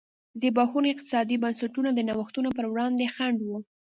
زبېښونکي 0.41 0.91
اقتصادي 0.93 1.35
بنسټونه 1.43 1.89
د 1.93 1.99
نوښتونو 2.09 2.49
پر 2.57 2.65
وړاندې 2.71 3.05
خنډ 3.15 3.37
و. 3.43 3.49